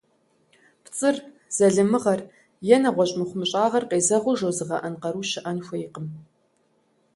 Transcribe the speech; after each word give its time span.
ПцӀыр, 0.83 1.15
залымыгъэр 1.55 2.21
е 2.75 2.77
нэгъуэщӀ 2.81 3.15
мыхъумыщӀагъэр 3.19 3.83
къезэгъыу 3.89 4.37
жозыгъэӀэн 4.39 4.95
къару 5.01 5.23
щыӀэн 5.29 5.57
хуейкъым. 5.65 6.07